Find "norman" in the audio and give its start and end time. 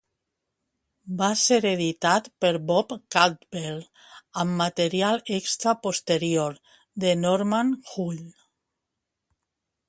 7.27-7.71